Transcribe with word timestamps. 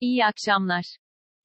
İyi 0.00 0.24
akşamlar. 0.24 0.84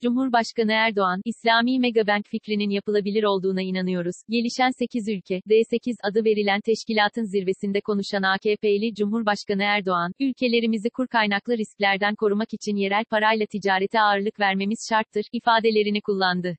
Cumhurbaşkanı 0.03 0.71
Erdoğan, 0.71 1.21
İslami 1.25 1.79
Megabank 1.79 2.25
fikrinin 2.27 2.69
yapılabilir 2.69 3.23
olduğuna 3.23 3.61
inanıyoruz. 3.61 4.15
Gelişen 4.29 4.71
8 4.79 5.07
ülke, 5.09 5.41
D8 5.49 5.95
adı 6.03 6.25
verilen 6.25 6.61
teşkilatın 6.61 7.23
zirvesinde 7.23 7.81
konuşan 7.81 8.23
AKP'li 8.23 8.95
Cumhurbaşkanı 8.95 9.63
Erdoğan, 9.63 10.11
ülkelerimizi 10.19 10.89
kur 10.89 11.07
kaynaklı 11.07 11.57
risklerden 11.57 12.15
korumak 12.15 12.53
için 12.53 12.75
yerel 12.75 13.05
parayla 13.05 13.45
ticarete 13.45 14.01
ağırlık 14.01 14.39
vermemiz 14.39 14.79
şarttır, 14.89 15.25
ifadelerini 15.31 16.01
kullandı. 16.01 16.57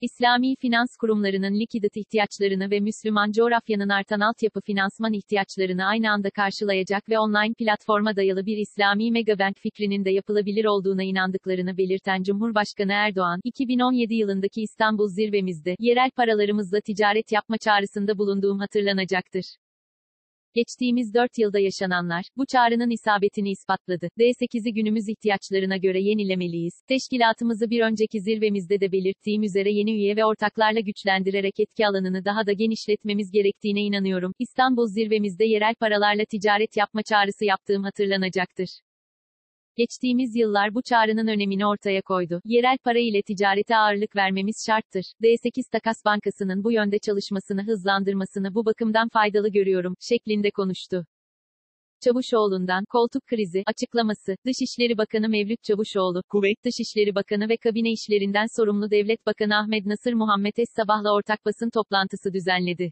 İslami 0.00 0.56
finans 0.56 0.96
kurumlarının 1.00 1.60
likidit 1.60 1.96
ihtiyaçlarını 1.96 2.70
ve 2.70 2.80
Müslüman 2.80 3.32
coğrafyanın 3.32 3.88
artan 3.88 4.20
altyapı 4.20 4.60
finansman 4.60 5.12
ihtiyaçlarını 5.12 5.84
aynı 5.84 6.10
anda 6.10 6.30
karşılayacak 6.30 7.08
ve 7.08 7.18
online 7.18 7.54
platforma 7.54 8.16
dayalı 8.16 8.46
bir 8.46 8.56
İslami 8.56 9.10
megabank 9.10 9.56
fikrinin 9.58 10.04
de 10.04 10.10
yapılabilir 10.10 10.64
olduğuna 10.64 11.02
inandıklarını 11.02 11.76
belirten 11.76 12.22
Cumhurbaşkanı 12.22 12.92
Erdoğan, 12.92 13.40
2017 13.44 14.14
yılındaki 14.14 14.62
İstanbul 14.62 15.08
zirvemizde, 15.08 15.76
yerel 15.78 16.10
paralarımızla 16.10 16.80
ticaret 16.80 17.32
yapma 17.32 17.58
çağrısında 17.58 18.18
bulunduğum 18.18 18.58
hatırlanacaktır. 18.58 19.44
Geçtiğimiz 20.56 21.14
4 21.14 21.38
yılda 21.38 21.58
yaşananlar, 21.58 22.24
bu 22.36 22.46
çağrının 22.46 22.90
isabetini 22.90 23.50
ispatladı. 23.50 24.08
D8'i 24.18 24.72
günümüz 24.72 25.08
ihtiyaçlarına 25.08 25.76
göre 25.76 26.00
yenilemeliyiz. 26.00 26.74
Teşkilatımızı 26.88 27.70
bir 27.70 27.80
önceki 27.80 28.20
zirvemizde 28.20 28.80
de 28.80 28.92
belirttiğim 28.92 29.42
üzere 29.42 29.70
yeni 29.72 29.90
üye 29.90 30.16
ve 30.16 30.24
ortaklarla 30.24 30.80
güçlendirerek 30.80 31.60
etki 31.60 31.86
alanını 31.86 32.24
daha 32.24 32.46
da 32.46 32.52
genişletmemiz 32.52 33.30
gerektiğine 33.30 33.80
inanıyorum. 33.80 34.32
İstanbul 34.38 34.86
zirvemizde 34.86 35.44
yerel 35.44 35.74
paralarla 35.74 36.24
ticaret 36.24 36.76
yapma 36.76 37.02
çağrısı 37.02 37.44
yaptığım 37.44 37.82
hatırlanacaktır. 37.82 38.68
Geçtiğimiz 39.76 40.36
yıllar 40.36 40.74
bu 40.74 40.82
çağrının 40.82 41.26
önemini 41.26 41.66
ortaya 41.66 42.02
koydu. 42.02 42.40
Yerel 42.44 42.78
para 42.84 42.98
ile 42.98 43.22
ticarete 43.22 43.76
ağırlık 43.76 44.16
vermemiz 44.16 44.64
şarttır. 44.66 45.04
D8 45.22 45.70
Takas 45.72 45.96
Bankası'nın 46.04 46.64
bu 46.64 46.72
yönde 46.72 46.98
çalışmasını 46.98 47.62
hızlandırmasını 47.62 48.54
bu 48.54 48.66
bakımdan 48.66 49.08
faydalı 49.08 49.48
görüyorum, 49.48 49.94
şeklinde 50.00 50.50
konuştu. 50.50 51.06
Çavuşoğlu'ndan, 52.04 52.84
koltuk 52.84 53.26
krizi, 53.26 53.62
açıklaması, 53.66 54.36
Dışişleri 54.46 54.98
Bakanı 54.98 55.28
Mevlüt 55.28 55.62
Çavuşoğlu, 55.62 56.22
Kuveyt 56.28 56.64
Dışişleri 56.64 57.14
Bakanı 57.14 57.48
ve 57.48 57.56
kabine 57.56 57.92
işlerinden 57.92 58.46
sorumlu 58.56 58.90
Devlet 58.90 59.26
Bakanı 59.26 59.56
Ahmet 59.56 59.86
Nasır 59.86 60.12
Muhammed 60.12 60.56
Es 60.56 60.68
Sabah'la 60.76 61.14
ortak 61.14 61.44
basın 61.44 61.70
toplantısı 61.70 62.32
düzenledi. 62.32 62.90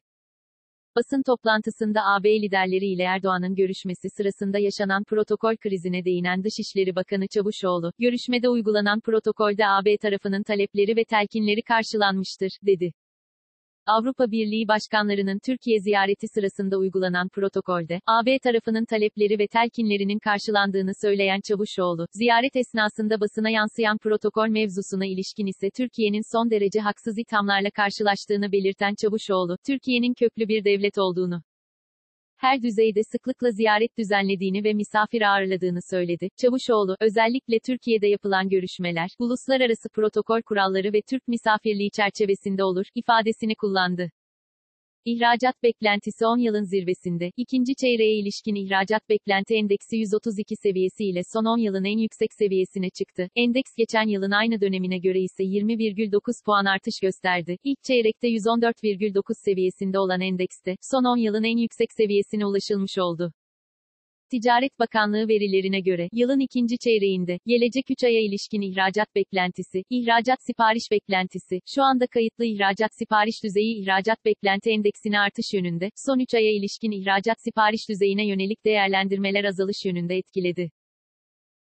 Basın 0.97 1.23
toplantısında 1.23 2.01
AB 2.05 2.43
liderleri 2.43 2.87
ile 2.87 3.03
Erdoğan'ın 3.03 3.55
görüşmesi 3.55 4.11
sırasında 4.11 4.59
yaşanan 4.59 5.05
protokol 5.05 5.57
krizine 5.57 6.05
değinen 6.05 6.45
Dışişleri 6.45 6.97
Bakanı 6.97 7.29
Çavuşoğlu, 7.29 7.93
görüşmede 7.99 8.49
uygulanan 8.49 9.01
protokolde 9.01 9.67
AB 9.67 9.97
tarafının 9.99 10.43
talepleri 10.43 10.97
ve 10.97 11.05
telkinleri 11.05 11.63
karşılanmıştır, 11.63 12.51
dedi. 12.63 12.93
Avrupa 13.87 14.31
Birliği 14.31 14.69
başkanlarının 14.69 15.39
Türkiye 15.47 15.81
ziyareti 15.81 16.27
sırasında 16.35 16.79
uygulanan 16.79 17.29
protokolde, 17.29 18.01
AB 18.07 18.39
tarafının 18.39 18.85
talepleri 18.85 19.39
ve 19.39 19.47
telkinlerinin 19.47 20.19
karşılandığını 20.19 20.93
söyleyen 21.03 21.41
Çavuşoğlu, 21.49 22.07
ziyaret 22.13 22.57
esnasında 22.57 23.21
basına 23.21 23.51
yansıyan 23.51 23.99
protokol 23.99 24.49
mevzusuna 24.49 25.07
ilişkin 25.07 25.47
ise 25.47 25.71
Türkiye'nin 25.77 26.23
son 26.33 26.51
derece 26.51 26.81
haksız 26.81 27.19
ithamlarla 27.19 27.71
karşılaştığını 27.71 28.53
belirten 28.53 28.95
Çavuşoğlu, 29.03 29.57
Türkiye'nin 29.67 30.15
köklü 30.15 30.49
bir 30.49 30.65
devlet 30.65 30.99
olduğunu, 30.99 31.43
her 32.45 32.63
düzeyde 32.63 33.03
sıklıkla 33.13 33.51
ziyaret 33.51 33.99
düzenlediğini 33.99 34.65
ve 34.65 34.75
misafir 34.75 35.23
ağırladığını 35.23 35.81
söyledi. 35.91 36.29
Çavuşoğlu, 36.37 36.97
özellikle 37.01 37.59
Türkiye'de 37.67 38.07
yapılan 38.07 38.49
görüşmeler, 38.49 39.11
uluslararası 39.19 39.89
protokol 39.89 40.43
kuralları 40.43 40.93
ve 40.93 41.03
Türk 41.11 41.29
misafirliği 41.29 41.91
çerçevesinde 41.91 42.65
olur, 42.65 42.87
ifadesini 42.95 43.55
kullandı. 43.55 44.11
İhracat 45.07 45.63
beklentisi 45.63 46.27
10 46.27 46.39
yılın 46.39 46.65
zirvesinde, 46.65 47.31
ikinci 47.37 47.75
çeyreğe 47.75 48.19
ilişkin 48.21 48.55
ihracat 48.55 49.09
beklenti 49.09 49.55
endeksi 49.55 49.97
132 49.97 50.57
seviyesi 50.57 51.05
ile 51.05 51.21
son 51.33 51.45
10 51.45 51.59
yılın 51.59 51.85
en 51.85 51.99
yüksek 51.99 52.31
seviyesine 52.39 52.91
çıktı. 52.99 53.29
Endeks 53.37 53.71
geçen 53.79 54.09
yılın 54.09 54.31
aynı 54.31 54.61
dönemine 54.61 54.99
göre 54.99 55.21
ise 55.21 55.45
20,9 55.45 56.45
puan 56.47 56.65
artış 56.65 57.01
gösterdi. 57.03 57.57
İlk 57.65 57.83
çeyrekte 57.83 58.29
114,9 58.29 59.23
seviyesinde 59.45 59.99
olan 59.99 60.21
endekste, 60.21 60.77
son 60.91 61.05
10 61.05 61.17
yılın 61.17 61.45
en 61.45 61.57
yüksek 61.57 61.89
seviyesine 61.93 62.47
ulaşılmış 62.47 62.99
oldu. 62.99 63.33
Ticaret 64.31 64.79
Bakanlığı 64.79 65.29
verilerine 65.29 65.81
göre, 65.81 66.09
yılın 66.13 66.41
ikinci 66.41 66.79
çeyreğinde, 66.79 67.39
gelecek 67.47 67.91
3 67.91 68.05
aya 68.05 68.21
ilişkin 68.21 68.61
ihracat 68.61 69.15
beklentisi, 69.15 69.83
ihracat 69.91 70.39
sipariş 70.47 70.91
beklentisi, 70.91 71.61
şu 71.75 71.83
anda 71.83 72.07
kayıtlı 72.07 72.45
ihracat 72.45 72.95
sipariş 72.95 73.45
düzeyi 73.45 73.83
ihracat 73.83 74.25
beklenti 74.25 74.71
endeksine 74.71 75.21
artış 75.21 75.55
yönünde, 75.55 75.91
son 76.07 76.19
3 76.19 76.35
aya 76.35 76.53
ilişkin 76.53 76.91
ihracat 76.91 77.37
sipariş 77.41 77.89
düzeyine 77.89 78.29
yönelik 78.29 78.65
değerlendirmeler 78.65 79.45
azalış 79.45 79.85
yönünde 79.85 80.17
etkiledi. 80.17 80.71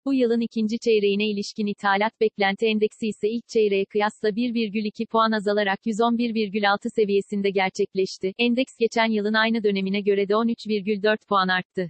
Bu 0.05 0.13
yılın 0.13 0.41
ikinci 0.41 0.79
çeyreğine 0.79 1.29
ilişkin 1.29 1.67
ithalat 1.67 2.21
beklenti 2.21 2.65
endeksi 2.65 3.07
ise 3.07 3.29
ilk 3.29 3.47
çeyreğe 3.47 3.85
kıyasla 3.85 4.29
1,2 4.29 5.07
puan 5.07 5.31
azalarak 5.31 5.79
111,6 5.85 6.89
seviyesinde 6.95 7.49
gerçekleşti. 7.49 8.33
Endeks 8.39 8.73
geçen 8.79 9.11
yılın 9.11 9.33
aynı 9.33 9.63
dönemine 9.63 10.01
göre 10.01 10.29
de 10.29 10.33
13,4 10.33 11.17
puan 11.29 11.47
arttı. 11.47 11.89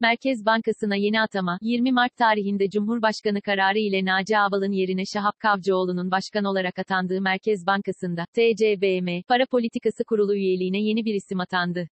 Merkez 0.00 0.46
Bankası'na 0.46 0.96
yeni 0.96 1.20
atama, 1.20 1.58
20 1.62 1.92
Mart 1.92 2.16
tarihinde 2.16 2.70
Cumhurbaşkanı 2.70 3.42
kararı 3.42 3.78
ile 3.78 4.04
Naci 4.04 4.38
Ağbal'ın 4.38 4.72
yerine 4.72 5.02
Şahap 5.06 5.38
Kavcıoğlu'nun 5.40 6.10
başkan 6.10 6.44
olarak 6.44 6.78
atandığı 6.78 7.20
Merkez 7.20 7.66
Bankası'nda, 7.66 8.24
TCBM, 8.32 9.22
Para 9.28 9.46
Politikası 9.46 10.04
Kurulu 10.04 10.34
üyeliğine 10.34 10.80
yeni 10.80 11.04
bir 11.04 11.14
isim 11.14 11.40
atandı. 11.40 11.88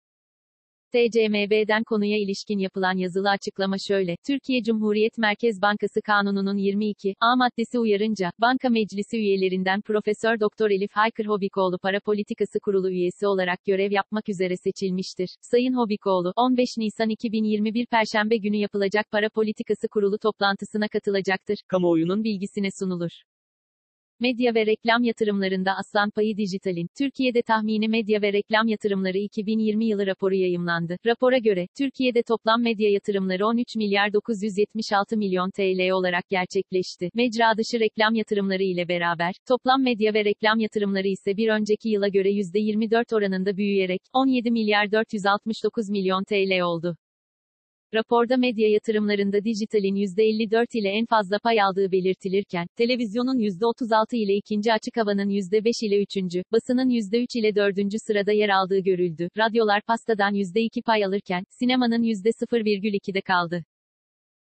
TCMB'den 0.94 1.84
konuya 1.84 2.18
ilişkin 2.18 2.58
yapılan 2.58 2.96
yazılı 2.96 3.30
açıklama 3.30 3.76
şöyle, 3.78 4.16
Türkiye 4.26 4.62
Cumhuriyet 4.62 5.18
Merkez 5.18 5.62
Bankası 5.62 6.02
Kanunu'nun 6.02 6.56
22, 6.56 7.14
A 7.20 7.36
maddesi 7.36 7.78
uyarınca, 7.78 8.30
Banka 8.40 8.68
Meclisi 8.68 9.16
üyelerinden 9.16 9.80
Profesör 9.80 10.40
Doktor 10.40 10.70
Elif 10.70 10.90
Haykır 10.92 11.26
Hobikoğlu 11.26 11.78
Para 11.78 12.00
Politikası 12.00 12.60
Kurulu 12.60 12.90
üyesi 12.90 13.26
olarak 13.26 13.64
görev 13.64 13.92
yapmak 13.92 14.28
üzere 14.28 14.56
seçilmiştir. 14.56 15.36
Sayın 15.40 15.74
Hobikoğlu, 15.74 16.32
15 16.36 16.68
Nisan 16.78 17.08
2021 17.08 17.86
Perşembe 17.86 18.36
günü 18.36 18.56
yapılacak 18.56 19.06
Para 19.10 19.28
Politikası 19.28 19.88
Kurulu 19.88 20.18
toplantısına 20.18 20.88
katılacaktır. 20.88 21.56
Kamuoyunun 21.68 22.24
bilgisine 22.24 22.68
sunulur. 22.78 23.33
Medya 24.20 24.54
ve 24.54 24.66
reklam 24.66 25.04
yatırımlarında 25.04 25.72
Aslan 25.76 26.10
Payı 26.10 26.36
Dijital'in, 26.36 26.88
Türkiye'de 26.98 27.42
tahmini 27.42 27.88
medya 27.88 28.22
ve 28.22 28.32
reklam 28.32 28.68
yatırımları 28.68 29.18
2020 29.18 29.86
yılı 29.86 30.06
raporu 30.06 30.34
yayımlandı. 30.34 30.96
Rapora 31.06 31.38
göre, 31.38 31.66
Türkiye'de 31.78 32.22
toplam 32.22 32.62
medya 32.62 32.90
yatırımları 32.90 33.46
13 33.46 33.76
milyar 33.76 34.12
976 34.12 35.16
milyon 35.16 35.50
TL 35.50 35.90
olarak 35.90 36.28
gerçekleşti. 36.28 37.10
Mecra 37.14 37.56
dışı 37.56 37.80
reklam 37.80 38.14
yatırımları 38.14 38.62
ile 38.62 38.88
beraber, 38.88 39.34
toplam 39.48 39.82
medya 39.82 40.14
ve 40.14 40.24
reklam 40.24 40.60
yatırımları 40.60 41.08
ise 41.08 41.36
bir 41.36 41.48
önceki 41.48 41.88
yıla 41.88 42.08
göre 42.08 42.30
%24 42.30 43.16
oranında 43.16 43.56
büyüyerek, 43.56 44.00
17 44.12 44.50
milyar 44.50 44.92
469 44.92 45.90
milyon 45.90 46.24
TL 46.24 46.60
oldu. 46.60 46.96
Raporda 47.94 48.36
medya 48.36 48.68
yatırımlarında 48.70 49.44
dijitalin 49.44 49.94
%54 49.94 50.78
ile 50.78 50.88
en 50.88 51.06
fazla 51.06 51.38
pay 51.38 51.62
aldığı 51.62 51.92
belirtilirken, 51.92 52.66
televizyonun 52.76 53.38
%36 53.38 54.16
ile 54.16 54.34
ikinci 54.34 54.72
açık 54.72 54.96
havanın 54.96 55.28
%5 55.28 55.86
ile 55.86 56.02
üçüncü, 56.02 56.42
basının 56.52 56.88
%3 56.88 57.38
ile 57.38 57.54
dördüncü 57.54 57.96
sırada 58.06 58.32
yer 58.32 58.48
aldığı 58.48 58.78
görüldü. 58.78 59.28
Radyolar 59.38 59.82
pastadan 59.82 60.34
%2 60.34 60.82
pay 60.82 61.04
alırken, 61.04 61.44
sinemanın 61.50 62.02
%0,2'de 62.02 63.20
kaldı. 63.20 63.64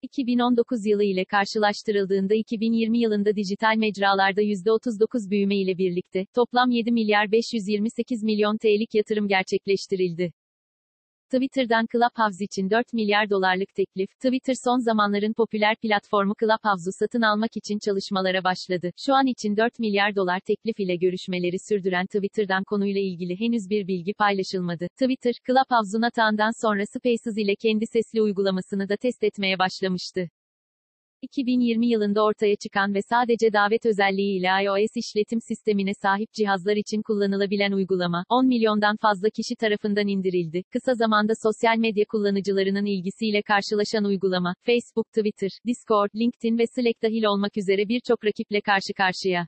2019 0.02 0.86
yılı 0.86 1.04
ile 1.04 1.26
karşılaştırıldığında 1.26 2.36
2020 2.36 3.00
yılında 3.00 3.36
dijital 3.36 3.78
mecralarda 3.78 4.42
%39 4.42 5.30
büyüme 5.30 5.58
ile 5.58 5.78
birlikte, 5.78 6.26
toplam 6.36 6.72
7 6.72 6.92
milyar 6.92 7.32
528 7.32 8.24
milyon 8.24 8.58
TL'lik 8.58 8.96
yatırım 8.96 9.28
gerçekleştirildi. 9.28 10.32
Twitter'dan 11.34 11.86
Clubhouse 11.92 12.44
için 12.44 12.70
4 12.70 12.94
milyar 12.94 13.30
dolarlık 13.30 13.76
teklif, 13.76 14.10
Twitter 14.10 14.54
son 14.66 14.80
zamanların 14.80 15.34
popüler 15.34 15.76
platformu 15.82 16.34
Clubhouse'u 16.40 16.92
satın 17.00 17.22
almak 17.22 17.58
için 17.58 17.80
çalışmalara 17.80 18.44
başladı. 18.44 18.92
Şu 19.06 19.14
an 19.14 19.26
için 19.28 19.58
4 19.58 19.80
milyar 19.80 20.16
dolar 20.16 20.40
teklif 20.40 20.80
ile 20.80 20.96
görüşmeleri 20.96 21.58
sürdüren 21.70 22.06
Twitter'dan 22.06 22.64
konuyla 22.64 23.02
ilgili 23.02 23.40
henüz 23.40 23.70
bir 23.70 23.88
bilgi 23.88 24.14
paylaşılmadı. 24.14 24.88
Twitter, 25.02 25.34
Clubhouse'un 25.48 26.02
atağından 26.02 26.52
sonra 26.62 26.84
Spaces 26.86 27.38
ile 27.38 27.56
kendi 27.56 27.86
sesli 27.88 28.22
uygulamasını 28.22 28.90
da 28.90 28.98
test 28.98 29.24
etmeye 29.24 29.60
başlamıştı. 29.60 30.30
2020 31.22 31.88
yılında 31.88 32.24
ortaya 32.24 32.56
çıkan 32.56 32.94
ve 32.94 33.00
sadece 33.10 33.54
davet 33.54 33.86
özelliği 33.86 34.40
ile 34.40 34.48
iOS 34.66 34.92
işletim 34.96 35.40
sistemine 35.42 35.92
sahip 36.02 36.34
cihazlar 36.34 36.76
için 36.76 37.02
kullanılabilen 37.02 37.72
uygulama, 37.72 38.26
10 38.30 38.48
milyondan 38.48 38.96
fazla 39.02 39.30
kişi 39.30 39.56
tarafından 39.56 40.08
indirildi. 40.08 40.64
Kısa 40.74 40.94
zamanda 40.94 41.34
sosyal 41.44 41.78
medya 41.78 42.06
kullanıcılarının 42.12 42.86
ilgisiyle 42.86 43.42
karşılaşan 43.42 44.06
uygulama, 44.06 44.54
Facebook, 44.66 45.08
Twitter, 45.08 45.50
Discord, 45.68 46.10
LinkedIn 46.16 46.58
ve 46.58 46.66
Slack 46.76 47.04
dahil 47.04 47.24
olmak 47.24 47.58
üzere 47.58 47.88
birçok 47.90 48.26
rakiple 48.26 48.62
karşı 48.62 48.94
karşıya. 48.98 49.48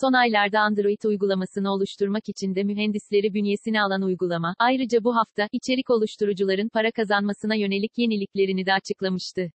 Son 0.00 0.12
aylarda 0.12 0.60
Android 0.60 1.02
uygulamasını 1.04 1.72
oluşturmak 1.72 2.28
için 2.28 2.54
de 2.54 2.62
mühendisleri 2.62 3.34
bünyesine 3.34 3.82
alan 3.82 4.02
uygulama, 4.02 4.54
ayrıca 4.58 5.04
bu 5.04 5.16
hafta, 5.16 5.48
içerik 5.52 5.90
oluşturucuların 5.90 6.68
para 6.68 6.90
kazanmasına 6.90 7.54
yönelik 7.54 7.92
yeniliklerini 7.96 8.66
de 8.66 8.72
açıklamıştı. 8.72 9.50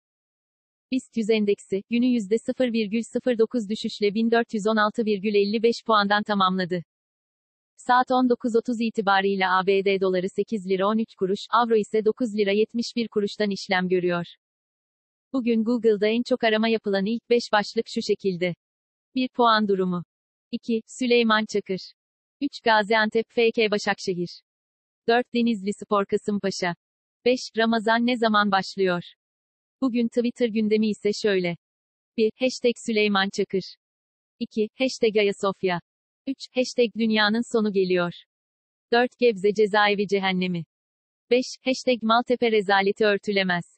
BIST 0.96 1.18
100 1.18 1.30
endeksi, 1.30 1.84
günü 1.90 2.06
%0,09 2.06 3.70
düşüşle 3.70 4.08
1416,55 4.08 5.86
puandan 5.86 6.24
tamamladı. 6.24 6.84
Saat 7.78 8.10
19.30 8.10 8.84
itibariyle 8.84 9.48
ABD 9.48 10.02
doları 10.02 10.30
8 10.30 10.70
lira 10.70 10.88
13 10.88 11.16
kuruş, 11.16 11.40
avro 11.50 11.76
ise 11.76 12.06
9 12.06 12.36
lira 12.38 12.52
71 12.52 13.08
kuruştan 13.08 13.50
işlem 13.50 13.90
görüyor. 13.90 14.26
Bugün 15.34 15.64
Google'da 15.64 16.08
en 16.08 16.24
çok 16.24 16.44
arama 16.44 16.68
yapılan 16.68 17.06
ilk 17.06 17.30
5 17.30 17.44
başlık 17.52 17.86
şu 17.88 18.02
şekilde. 18.02 18.56
1 19.16 19.30
puan 19.30 19.68
durumu. 19.68 20.04
2. 20.52 20.82
Süleyman 20.88 21.46
Çakır. 21.46 21.94
3. 22.42 22.62
Gaziantep 22.64 23.26
FK 23.30 23.72
Başakşehir. 23.72 24.42
4. 25.08 25.34
Denizli 25.34 25.74
Spor 25.74 26.06
Kasımpaşa. 26.06 26.76
5. 27.26 27.40
Ramazan 27.58 28.06
ne 28.06 28.18
zaman 28.18 28.52
başlıyor? 28.52 29.04
Bugün 29.86 30.08
Twitter 30.08 30.48
gündemi 30.48 30.90
ise 30.90 31.14
şöyle. 31.14 31.58
1. 32.18 32.32
Hashtag 32.40 32.74
Süleyman 32.86 33.30
Çakır. 33.30 33.76
2. 34.40 34.70
Hashtag 34.78 35.18
Ayasofya. 35.18 35.80
3. 36.28 36.38
Hashtag 36.56 36.90
Dünyanın 36.98 37.54
sonu 37.54 37.74
geliyor. 37.74 38.14
4. 38.92 39.20
Gebze 39.20 39.54
cezaevi 39.54 40.08
cehennemi. 40.08 40.64
5. 41.32 41.46
Hashtag 41.66 42.02
Maltepe 42.02 42.52
rezaleti 42.52 43.06
örtülemez. 43.06 43.75